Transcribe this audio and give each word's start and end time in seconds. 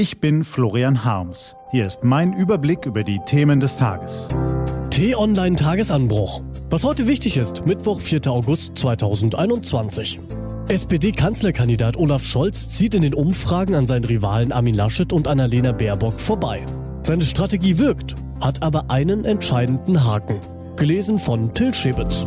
Ich 0.00 0.18
bin 0.18 0.44
Florian 0.44 1.04
Harms. 1.04 1.54
Hier 1.72 1.86
ist 1.86 2.04
mein 2.04 2.32
Überblick 2.32 2.86
über 2.86 3.04
die 3.04 3.20
Themen 3.26 3.60
des 3.60 3.76
Tages. 3.76 4.28
T-Online 4.88 5.56
Tagesanbruch. 5.56 6.40
Was 6.70 6.84
heute 6.84 7.06
wichtig 7.06 7.36
ist, 7.36 7.66
Mittwoch, 7.66 8.00
4. 8.00 8.28
August 8.28 8.78
2021. 8.78 10.18
SPD-Kanzlerkandidat 10.68 11.98
Olaf 11.98 12.24
Scholz 12.24 12.70
zieht 12.70 12.94
in 12.94 13.02
den 13.02 13.12
Umfragen 13.12 13.74
an 13.74 13.84
seinen 13.84 14.06
Rivalen 14.06 14.52
Armin 14.52 14.74
Laschet 14.74 15.12
und 15.12 15.28
Annalena 15.28 15.72
Baerbock 15.72 16.18
vorbei. 16.18 16.64
Seine 17.02 17.24
Strategie 17.24 17.76
wirkt, 17.76 18.14
hat 18.40 18.62
aber 18.62 18.90
einen 18.90 19.26
entscheidenden 19.26 20.02
Haken. 20.02 20.40
Gelesen 20.76 21.18
von 21.18 21.52
Till 21.52 21.74
Schäbitz. 21.74 22.26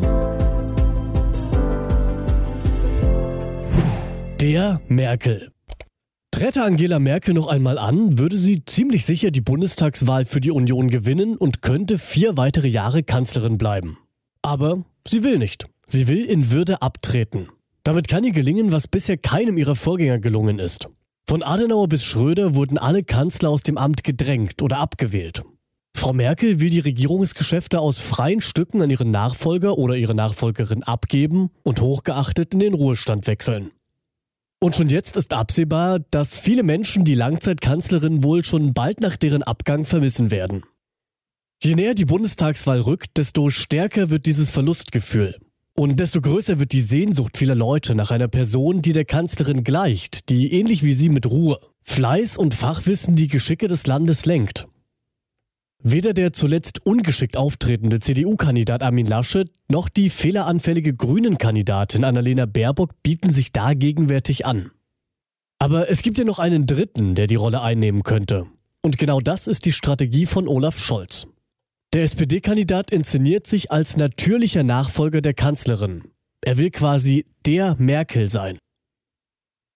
Der 4.40 4.80
Merkel. 4.88 5.53
Trete 6.44 6.66
Angela 6.66 7.00
Merkel 7.00 7.34
noch 7.34 7.48
einmal 7.48 7.78
an, 7.78 8.18
würde 8.18 8.36
sie 8.36 8.66
ziemlich 8.66 9.06
sicher 9.06 9.32
die 9.32 9.40
Bundestagswahl 9.40 10.26
für 10.26 10.42
die 10.42 10.52
Union 10.52 10.90
gewinnen 10.90 11.38
und 11.38 11.62
könnte 11.62 11.98
vier 11.98 12.36
weitere 12.36 12.68
Jahre 12.68 13.02
Kanzlerin 13.02 13.58
bleiben. 13.58 13.98
Aber 14.42 14.84
sie 15.08 15.24
will 15.24 15.38
nicht. 15.38 15.68
Sie 15.86 16.10
will 16.10 16.26
in 16.26 16.52
Würde 16.52 16.82
abtreten. 16.82 17.48
Damit 17.84 18.10
kann 18.10 18.26
ihr 18.26 18.34
gelingen, 18.34 18.74
was 18.74 18.90
bisher 18.90 19.16
keinem 19.16 19.58
ihrer 19.58 19.78
Vorgänger 19.78 20.20
gelungen 20.20 20.60
ist. 20.60 20.90
Von 21.30 21.44
Adenauer 21.44 21.88
bis 21.88 22.04
Schröder 22.04 22.56
wurden 22.56 22.78
alle 22.78 23.04
Kanzler 23.04 23.50
aus 23.50 23.64
dem 23.64 23.78
Amt 23.78 24.04
gedrängt 24.04 24.62
oder 24.62 24.80
abgewählt. 24.80 25.44
Frau 25.96 26.12
Merkel 26.12 26.60
will 26.60 26.72
die 26.72 26.82
Regierungsgeschäfte 26.82 27.80
aus 27.80 28.00
freien 28.00 28.42
Stücken 28.42 28.82
an 28.82 28.90
ihren 28.90 29.12
Nachfolger 29.12 29.78
oder 29.78 29.96
ihre 29.96 30.14
Nachfolgerin 30.14 30.84
abgeben 30.84 31.52
und 31.64 31.80
hochgeachtet 31.80 32.54
in 32.54 32.60
den 32.60 32.74
Ruhestand 32.74 33.28
wechseln. 33.28 33.72
Und 34.64 34.78
schon 34.78 34.88
jetzt 34.88 35.18
ist 35.18 35.34
absehbar, 35.34 36.00
dass 36.00 36.40
viele 36.40 36.64
Menschen 36.64 37.04
die 37.04 37.16
Langzeitkanzlerin 37.16 38.24
wohl 38.24 38.46
schon 38.46 38.74
bald 38.74 39.02
nach 39.02 39.18
deren 39.18 39.44
Abgang 39.44 39.84
vermissen 39.84 40.32
werden. 40.32 40.64
Je 41.62 41.76
näher 41.76 41.96
die 41.96 42.06
Bundestagswahl 42.06 42.80
rückt, 42.80 43.18
desto 43.18 43.50
stärker 43.50 44.10
wird 44.10 44.26
dieses 44.26 44.50
Verlustgefühl. 44.50 45.38
Und 45.76 46.00
desto 46.00 46.22
größer 46.22 46.60
wird 46.60 46.72
die 46.72 46.80
Sehnsucht 46.80 47.36
vieler 47.36 47.56
Leute 47.56 47.94
nach 47.94 48.10
einer 48.10 48.30
Person, 48.30 48.82
die 48.82 48.94
der 48.94 49.04
Kanzlerin 49.04 49.66
gleicht, 49.66 50.30
die 50.30 50.54
ähnlich 50.54 50.82
wie 50.82 50.94
sie 50.94 51.10
mit 51.10 51.30
Ruhe, 51.30 51.60
Fleiß 51.82 52.38
und 52.38 52.54
Fachwissen 52.54 53.18
die 53.18 53.28
Geschicke 53.28 53.68
des 53.68 53.86
Landes 53.86 54.26
lenkt. 54.26 54.70
Weder 55.86 56.14
der 56.14 56.32
zuletzt 56.32 56.86
ungeschickt 56.86 57.36
auftretende 57.36 58.00
CDU-Kandidat 58.00 58.82
Armin 58.84 59.06
Laschet 59.06 59.52
noch 59.70 59.90
die 59.90 60.10
fehleranfällige 60.10 60.96
Grünen-Kandidatin 60.96 62.06
Annalena 62.06 62.46
Baerbock 62.46 63.04
bieten 63.04 63.32
sich 63.32 63.52
da 63.52 63.74
gegenwärtig 63.74 64.46
an. 64.46 64.72
Aber 65.60 65.90
es 65.90 66.02
gibt 66.02 66.18
ja 66.18 66.24
noch 66.24 66.40
einen 66.40 66.68
dritten, 66.68 67.16
der 67.16 67.28
die 67.28 67.36
Rolle 67.36 67.62
einnehmen 67.62 68.04
könnte. 68.04 68.48
Und 68.82 68.98
genau 68.98 69.20
das 69.20 69.48
ist 69.48 69.66
die 69.66 69.74
Strategie 69.74 70.26
von 70.26 70.48
Olaf 70.48 70.80
Scholz. 70.80 71.28
Der 71.94 72.04
SPD-Kandidat 72.04 72.92
inszeniert 72.92 73.46
sich 73.46 73.70
als 73.70 73.98
natürlicher 73.98 74.64
Nachfolger 74.64 75.20
der 75.20 75.34
Kanzlerin. 75.34 76.06
Er 76.40 76.58
will 76.58 76.72
quasi 76.72 77.26
der 77.46 77.76
Merkel 77.78 78.30
sein. 78.30 78.58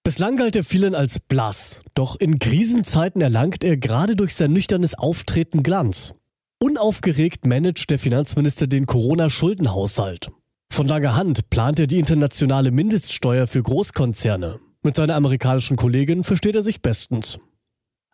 Bislang 0.07 0.37
galt 0.37 0.55
er 0.55 0.63
vielen 0.63 0.95
als 0.95 1.19
blass, 1.19 1.81
doch 1.93 2.17
in 2.17 2.39
Krisenzeiten 2.39 3.19
erlangt 3.19 3.65
er 3.65 3.75
gerade 3.75 4.15
durch 4.15 4.35
sein 4.35 4.53
nüchternes 4.53 4.95
Auftreten 4.95 5.63
Glanz. 5.63 6.13
Unaufgeregt 6.59 7.45
managt 7.45 7.89
der 7.89 7.99
Finanzminister 7.99 8.67
den 8.67 8.85
Corona-Schuldenhaushalt. 8.85 10.29
Von 10.71 10.87
langer 10.87 11.17
Hand 11.17 11.49
plant 11.49 11.81
er 11.81 11.87
die 11.87 11.99
internationale 11.99 12.71
Mindeststeuer 12.71 13.47
für 13.47 13.61
Großkonzerne. 13.61 14.61
Mit 14.81 14.95
seiner 14.95 15.15
amerikanischen 15.15 15.75
Kollegin 15.75 16.23
versteht 16.23 16.55
er 16.55 16.63
sich 16.63 16.81
bestens. 16.81 17.37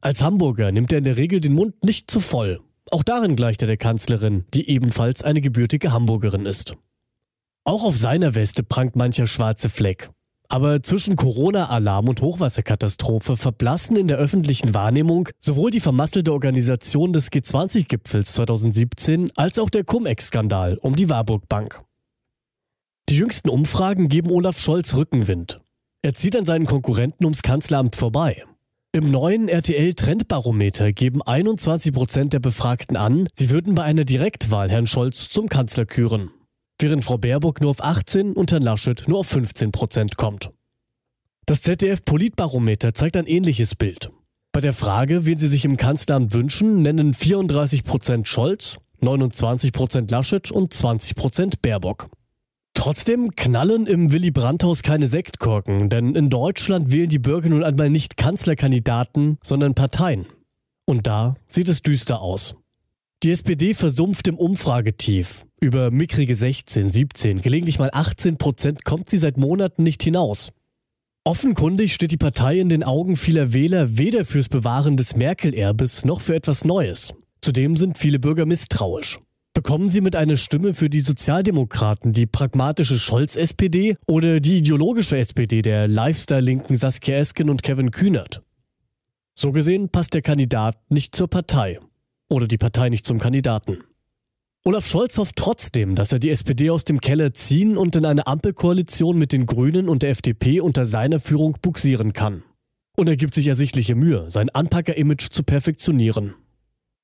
Als 0.02 0.24
Hamburger 0.24 0.72
nimmt 0.72 0.92
er 0.94 0.98
in 0.98 1.06
der 1.06 1.18
Regel 1.18 1.42
den 1.42 1.54
Mund 1.54 1.84
nicht 1.84 2.10
zu 2.10 2.22
voll. 2.22 2.60
Auch 2.90 3.04
darin 3.04 3.36
gleicht 3.36 3.62
er 3.62 3.68
der 3.68 3.78
Kanzlerin, 3.78 4.46
die 4.56 4.68
ebenfalls 4.68 5.22
eine 5.22 5.42
gebürtige 5.42 5.92
Hamburgerin 5.92 6.48
ist. 6.48 6.76
Auch 7.66 7.84
auf 7.84 7.98
seiner 7.98 8.34
Weste 8.34 8.64
prangt 8.64 8.96
mancher 8.96 9.28
schwarze 9.28 9.70
Fleck. 9.70 10.10
Aber 10.54 10.84
zwischen 10.84 11.16
Corona-Alarm 11.16 12.10
und 12.10 12.22
Hochwasserkatastrophe 12.22 13.38
verblassen 13.38 13.96
in 13.96 14.08
der 14.08 14.18
öffentlichen 14.18 14.76
Wahrnehmung 14.76 15.30
sowohl 15.40 15.72
die 15.72 15.80
vermasselte 15.80 16.32
Organisation 16.32 17.12
des 17.12 17.32
G20-Gipfels 17.32 18.34
2017 18.34 19.32
als 19.36 19.58
auch 19.58 19.72
der 19.72 19.84
Cum-Ex-Skandal 19.84 20.78
um 20.78 20.96
die 20.96 21.10
Warburg 21.10 21.50
Bank. 21.50 21.82
Die 23.10 23.16
jüngsten 23.16 23.50
Umfragen 23.50 24.10
geben 24.10 24.30
Olaf 24.30 24.60
Scholz 24.60 24.94
Rückenwind. 24.94 25.60
Er 26.04 26.14
zieht 26.14 26.36
an 26.36 26.46
seinen 26.46 26.68
Konkurrenten 26.68 27.26
ums 27.26 27.42
Kanzleramt 27.42 27.96
vorbei. 27.96 28.44
Im 28.92 29.10
neuen 29.10 29.50
RTL-Trendbarometer 29.50 30.94
geben 30.94 31.24
21 31.24 31.92
Prozent 31.92 32.32
der 32.32 32.40
Befragten 32.40 32.96
an, 32.96 33.28
sie 33.34 33.50
würden 33.50 33.74
bei 33.74 33.82
einer 33.86 34.06
Direktwahl 34.06 34.70
Herrn 34.70 34.86
Scholz 34.86 35.30
zum 35.32 35.50
Kanzler 35.50 35.88
küren 35.88 36.30
während 36.84 37.04
Frau 37.04 37.18
Baerbock 37.18 37.62
nur 37.62 37.72
auf 37.72 37.84
18 37.84 38.34
und 38.34 38.52
Herrn 38.52 38.62
Laschet 38.62 39.08
nur 39.08 39.20
auf 39.20 39.28
15 39.28 39.72
Prozent 39.72 40.18
kommt. 40.18 40.52
Das 41.46 41.62
ZDF-Politbarometer 41.64 42.94
zeigt 42.94 43.18
ein 43.18 43.26
ähnliches 43.26 43.76
Bild. 43.76 44.12
Bei 44.52 44.62
der 44.62 44.74
Frage, 44.74 45.26
wen 45.26 45.40
Sie 45.40 45.48
sich 45.48 45.66
im 45.66 45.78
Kanzleramt 45.78 46.34
wünschen, 46.34 46.84
nennen 46.84 47.14
34 47.14 47.84
Prozent 47.84 48.28
Scholz, 48.28 48.78
29 49.00 49.74
Prozent 49.74 50.12
Laschet 50.12 50.52
und 50.52 50.72
20 50.72 51.16
Prozent 51.16 51.62
Baerbock. 51.62 52.10
Trotzdem 52.74 53.36
knallen 53.36 53.88
im 53.88 54.12
Willy 54.12 54.32
Brandt-Haus 54.32 54.84
keine 54.84 55.08
Sektkorken, 55.08 55.90
denn 55.90 56.16
in 56.16 56.30
Deutschland 56.30 56.92
wählen 56.92 57.10
die 57.10 57.20
Bürger 57.20 57.50
nun 57.50 57.64
einmal 57.64 57.90
nicht 57.90 58.18
Kanzlerkandidaten, 58.18 59.38
sondern 59.44 59.74
Parteien. 59.74 60.26
Und 60.86 61.08
da 61.08 61.36
sieht 61.48 61.70
es 61.70 61.82
düster 61.82 62.22
aus. 62.22 62.56
Die 63.24 63.32
SPD 63.32 63.74
versumpft 63.74 64.28
im 64.28 64.38
Umfragetief. 64.38 65.46
Über 65.62 65.92
mickrige 65.92 66.36
16, 66.36 66.90
17, 66.90 67.42
gelegentlich 67.42 67.80
mal 67.80 67.90
18 67.94 68.38
Prozent 68.38 68.84
kommt 68.84 69.10
sie 69.10 69.16
seit 69.16 69.38
Monaten 69.38 69.84
nicht 69.84 70.04
hinaus. 70.04 70.52
Offenkundig 71.24 71.94
steht 71.94 72.12
die 72.12 72.18
Partei 72.18 72.60
in 72.60 72.68
den 72.68 72.84
Augen 72.84 73.16
vieler 73.16 73.54
Wähler 73.54 73.98
weder 73.98 74.26
fürs 74.26 74.50
Bewahren 74.50 74.98
des 74.98 75.16
Merkel-Erbes 75.16 76.04
noch 76.04 76.20
für 76.20 76.36
etwas 76.36 76.66
Neues. 76.66 77.14
Zudem 77.40 77.78
sind 77.78 77.98
viele 77.98 78.20
Bürger 78.20 78.46
misstrauisch. 78.46 79.20
Bekommen 79.54 79.88
sie 79.88 80.02
mit 80.02 80.18
einer 80.18 80.36
Stimme 80.36 80.74
für 80.74 80.90
die 80.90 81.00
Sozialdemokraten 81.00 82.12
die 82.12 82.26
pragmatische 82.26 83.00
Scholz-SPD 83.00 83.96
oder 84.06 84.42
die 84.42 84.58
ideologische 84.58 85.16
SPD 85.16 85.62
der 85.62 85.88
Lifestyle-Linken 85.88 86.76
Saskia 86.76 87.20
Esken 87.20 87.50
und 87.50 87.64
Kevin 87.64 87.92
Kühnert? 87.92 88.42
So 89.34 89.54
gesehen 89.54 89.88
passt 89.88 90.14
der 90.14 90.22
Kandidat 90.22 90.76
nicht 90.90 91.16
zur 91.16 91.30
Partei 91.30 91.80
oder 92.30 92.48
die 92.48 92.58
Partei 92.58 92.90
nicht 92.90 93.06
zum 93.06 93.20
Kandidaten. 93.20 93.84
Olaf 94.66 94.88
Scholz 94.88 95.18
hofft 95.18 95.36
trotzdem, 95.36 95.96
dass 95.96 96.14
er 96.14 96.20
die 96.20 96.30
SPD 96.30 96.70
aus 96.70 96.86
dem 96.86 97.02
Keller 97.02 97.34
ziehen 97.34 97.78
und 97.78 97.98
in 97.98 98.06
eine 98.06 98.28
Ampelkoalition 98.28 99.18
mit 99.18 99.34
den 99.34 99.46
Grünen 99.46 99.90
und 99.90 100.04
der 100.04 100.12
FDP 100.12 100.62
unter 100.62 100.86
seiner 100.86 101.20
Führung 101.20 101.58
buxieren 101.62 102.14
kann. 102.14 102.44
Und 102.96 103.10
er 103.10 103.18
gibt 103.18 103.34
sich 103.34 103.48
ersichtliche 103.48 103.96
Mühe, 103.96 104.30
sein 104.30 104.50
Anpacker-Image 104.50 105.32
zu 105.32 105.44
perfektionieren. 105.44 106.36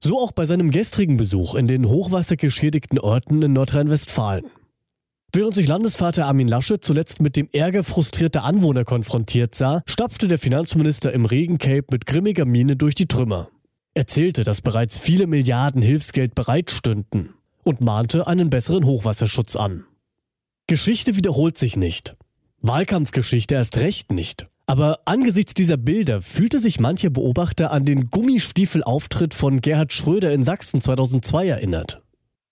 So 0.01 0.17
auch 0.19 0.31
bei 0.31 0.45
seinem 0.45 0.71
gestrigen 0.71 1.17
Besuch 1.17 1.55
in 1.55 1.67
den 1.67 1.89
hochwassergeschädigten 1.89 2.97
Orten 2.97 3.41
in 3.41 3.51
Nordrhein-Westfalen. 3.51 4.45
Während 5.33 5.53
sich 5.53 5.67
Landesvater 5.67 6.25
Armin 6.25 6.47
Laschet 6.47 6.83
zuletzt 6.83 7.21
mit 7.21 7.35
dem 7.35 7.49
Ärger 7.51 7.83
frustrierter 7.83 8.45
Anwohner 8.45 8.85
konfrontiert 8.85 9.53
sah, 9.53 9.81
stapfte 9.85 10.29
der 10.29 10.39
Finanzminister 10.39 11.11
im 11.11 11.25
Regencape 11.25 11.85
mit 11.91 12.05
grimmiger 12.05 12.45
Miene 12.45 12.77
durch 12.77 12.95
die 12.95 13.07
Trümmer. 13.07 13.49
Er 13.93 14.07
zählte, 14.07 14.43
dass 14.43 14.61
bereits 14.61 14.97
viele 14.97 15.27
Milliarden 15.27 15.81
Hilfsgeld 15.81 16.35
bereitstünden 16.35 17.33
und 17.63 17.81
mahnte 17.81 18.27
einen 18.27 18.49
besseren 18.49 18.85
Hochwasserschutz 18.85 19.55
an. 19.55 19.85
Geschichte 20.67 21.15
wiederholt 21.15 21.57
sich 21.57 21.75
nicht. 21.75 22.15
Wahlkampfgeschichte 22.61 23.55
erst 23.55 23.77
recht 23.77 24.11
nicht. 24.11 24.47
Aber 24.67 24.99
angesichts 25.05 25.55
dieser 25.55 25.77
Bilder 25.77 26.21
fühlte 26.21 26.59
sich 26.59 26.79
mancher 26.79 27.09
Beobachter 27.09 27.71
an 27.71 27.85
den 27.85 28.05
Gummistiefelauftritt 28.05 29.33
von 29.33 29.61
Gerhard 29.61 29.93
Schröder 29.93 30.31
in 30.31 30.43
Sachsen 30.43 30.79
2002 30.79 31.47
erinnert. 31.47 32.03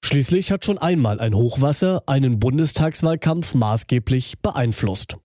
Schließlich 0.03 0.51
hat 0.51 0.65
schon 0.65 0.79
einmal 0.79 1.19
ein 1.19 1.35
Hochwasser 1.35 2.01
einen 2.07 2.39
Bundestagswahlkampf 2.39 3.53
maßgeblich 3.53 4.39
beeinflusst. 4.39 5.17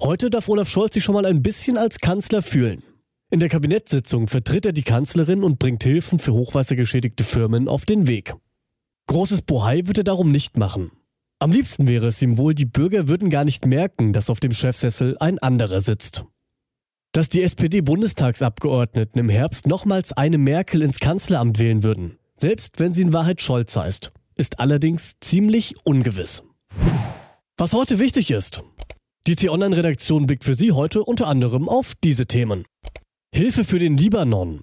Heute 0.00 0.30
darf 0.30 0.48
Olaf 0.48 0.68
Scholz 0.70 0.94
sich 0.94 1.04
schon 1.04 1.16
mal 1.16 1.26
ein 1.26 1.42
bisschen 1.42 1.76
als 1.76 1.98
Kanzler 1.98 2.40
fühlen. 2.40 2.82
In 3.30 3.40
der 3.40 3.50
Kabinettssitzung 3.50 4.26
vertritt 4.26 4.64
er 4.64 4.72
die 4.72 4.82
Kanzlerin 4.82 5.44
und 5.44 5.58
bringt 5.58 5.84
Hilfen 5.84 6.18
für 6.18 6.32
hochwassergeschädigte 6.32 7.24
Firmen 7.24 7.68
auf 7.68 7.84
den 7.84 8.06
Weg. 8.06 8.34
Großes 9.06 9.42
Bohai 9.42 9.86
wird 9.86 9.98
er 9.98 10.04
darum 10.04 10.30
nicht 10.30 10.56
machen. 10.56 10.90
Am 11.38 11.52
liebsten 11.52 11.86
wäre 11.86 12.06
es 12.06 12.22
ihm 12.22 12.38
wohl, 12.38 12.54
die 12.54 12.64
Bürger 12.64 13.06
würden 13.06 13.28
gar 13.28 13.44
nicht 13.44 13.66
merken, 13.66 14.14
dass 14.14 14.30
auf 14.30 14.40
dem 14.40 14.52
Chefsessel 14.52 15.18
ein 15.20 15.38
anderer 15.38 15.82
sitzt. 15.82 16.24
Dass 17.12 17.28
die 17.28 17.42
SPD-Bundestagsabgeordneten 17.42 19.20
im 19.20 19.28
Herbst 19.28 19.66
nochmals 19.66 20.14
eine 20.14 20.38
Merkel 20.38 20.80
ins 20.80 20.98
Kanzleramt 20.98 21.58
wählen 21.58 21.82
würden, 21.82 22.18
selbst 22.36 22.80
wenn 22.80 22.94
sie 22.94 23.02
in 23.02 23.12
Wahrheit 23.12 23.42
Scholz 23.42 23.76
heißt, 23.76 24.10
ist 24.36 24.58
allerdings 24.58 25.16
ziemlich 25.20 25.74
ungewiss. 25.84 26.42
Was 27.58 27.74
heute 27.74 27.98
wichtig 27.98 28.30
ist. 28.30 28.62
Die 29.26 29.36
T-Online-Redaktion 29.36 30.26
blickt 30.26 30.44
für 30.44 30.54
Sie 30.54 30.72
heute 30.72 31.04
unter 31.04 31.26
anderem 31.26 31.68
auf 31.68 31.92
diese 32.02 32.26
Themen. 32.26 32.64
Hilfe 33.38 33.62
für 33.62 33.78
den 33.78 33.96
Libanon. 33.96 34.62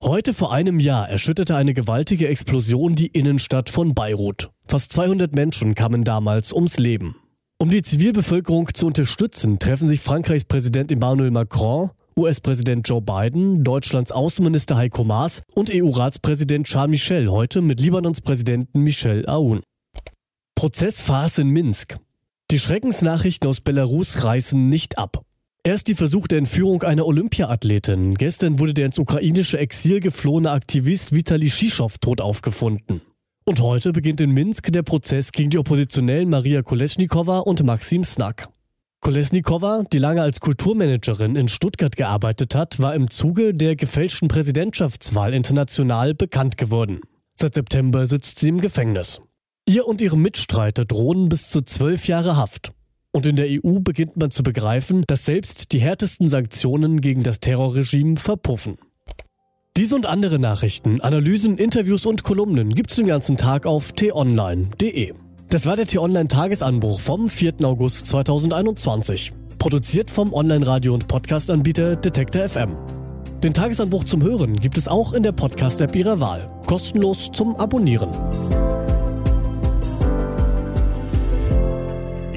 Heute 0.00 0.32
vor 0.32 0.52
einem 0.52 0.78
Jahr 0.78 1.08
erschütterte 1.08 1.56
eine 1.56 1.74
gewaltige 1.74 2.28
Explosion 2.28 2.94
die 2.94 3.08
Innenstadt 3.08 3.68
von 3.68 3.94
Beirut. 3.94 4.50
Fast 4.64 4.92
200 4.92 5.34
Menschen 5.34 5.74
kamen 5.74 6.04
damals 6.04 6.52
ums 6.52 6.78
Leben. 6.78 7.16
Um 7.58 7.68
die 7.68 7.82
Zivilbevölkerung 7.82 8.72
zu 8.74 8.86
unterstützen, 8.86 9.58
treffen 9.58 9.88
sich 9.88 9.98
Frankreichs 9.98 10.44
Präsident 10.44 10.92
Emmanuel 10.92 11.32
Macron, 11.32 11.90
US-Präsident 12.16 12.88
Joe 12.88 13.02
Biden, 13.02 13.64
Deutschlands 13.64 14.12
Außenminister 14.12 14.76
Heiko 14.76 15.02
Maas 15.02 15.42
und 15.56 15.68
EU-Ratspräsident 15.74 16.68
Charles 16.68 16.90
Michel 16.92 17.28
heute 17.28 17.60
mit 17.60 17.80
Libanons 17.80 18.20
Präsidenten 18.20 18.82
Michel 18.82 19.28
Aoun. 19.28 19.62
Prozessphase 20.54 21.40
in 21.42 21.48
Minsk. 21.48 21.98
Die 22.52 22.60
Schreckensnachrichten 22.60 23.48
aus 23.48 23.60
Belarus 23.60 24.22
reißen 24.22 24.68
nicht 24.68 24.96
ab. 24.96 25.24
Erst 25.64 25.86
die 25.86 25.94
versuchte 25.94 26.36
Entführung 26.36 26.82
einer 26.82 27.06
Olympiaathletin. 27.06 28.16
Gestern 28.16 28.58
wurde 28.58 28.74
der 28.74 28.86
ins 28.86 28.98
ukrainische 28.98 29.58
Exil 29.58 30.00
geflohene 30.00 30.50
Aktivist 30.50 31.14
Vitali 31.14 31.50
Shischow 31.50 31.98
tot 31.98 32.20
aufgefunden. 32.20 33.00
Und 33.44 33.60
heute 33.60 33.92
beginnt 33.92 34.20
in 34.20 34.32
Minsk 34.32 34.72
der 34.72 34.82
Prozess 34.82 35.30
gegen 35.30 35.50
die 35.50 35.58
Oppositionellen 35.58 36.28
Maria 36.28 36.62
Kolesnikova 36.62 37.38
und 37.38 37.62
Maxim 37.62 38.02
Snak. 38.02 38.48
Kolesnikova, 39.00 39.84
die 39.92 39.98
lange 39.98 40.22
als 40.22 40.40
Kulturmanagerin 40.40 41.36
in 41.36 41.46
Stuttgart 41.46 41.94
gearbeitet 41.94 42.56
hat, 42.56 42.80
war 42.80 42.96
im 42.96 43.08
Zuge 43.08 43.54
der 43.54 43.76
gefälschten 43.76 44.26
Präsidentschaftswahl 44.26 45.32
international 45.32 46.14
bekannt 46.14 46.56
geworden. 46.56 47.02
Seit 47.36 47.54
September 47.54 48.08
sitzt 48.08 48.40
sie 48.40 48.48
im 48.48 48.60
Gefängnis. 48.60 49.20
Ihr 49.68 49.86
und 49.86 50.00
ihrem 50.00 50.22
Mitstreiter 50.22 50.84
drohen 50.84 51.28
bis 51.28 51.50
zu 51.50 51.62
zwölf 51.62 52.08
Jahre 52.08 52.36
Haft. 52.36 52.72
Und 53.12 53.26
in 53.26 53.36
der 53.36 53.46
EU 53.46 53.80
beginnt 53.80 54.16
man 54.16 54.30
zu 54.30 54.42
begreifen, 54.42 55.04
dass 55.06 55.26
selbst 55.26 55.72
die 55.72 55.78
härtesten 55.78 56.28
Sanktionen 56.28 57.00
gegen 57.02 57.22
das 57.22 57.40
Terrorregime 57.40 58.16
verpuffen. 58.16 58.78
Diese 59.76 59.94
und 59.94 60.06
andere 60.06 60.38
Nachrichten, 60.38 61.00
Analysen, 61.00 61.56
Interviews 61.56 62.06
und 62.06 62.22
Kolumnen 62.22 62.74
gibt's 62.74 62.96
den 62.96 63.06
ganzen 63.06 63.36
Tag 63.36 63.66
auf 63.66 63.92
t-online.de. 63.92 65.14
Das 65.48 65.66
war 65.66 65.76
der 65.76 65.86
T-Online-Tagesanbruch 65.86 67.00
vom 67.00 67.28
4. 67.28 67.54
August 67.62 68.06
2021. 68.06 69.32
Produziert 69.58 70.10
vom 70.10 70.32
Online-Radio- 70.32 70.94
und 70.94 71.08
Podcast-Anbieter 71.08 71.96
Detektor 71.96 72.48
FM. 72.48 72.76
Den 73.42 73.52
Tagesanbruch 73.52 74.04
zum 74.04 74.22
Hören 74.22 74.58
gibt 74.60 74.78
es 74.78 74.88
auch 74.88 75.12
in 75.12 75.22
der 75.22 75.32
Podcast-App 75.32 75.94
Ihrer 75.94 76.20
Wahl. 76.20 76.50
Kostenlos 76.66 77.30
zum 77.32 77.56
Abonnieren. 77.56 78.10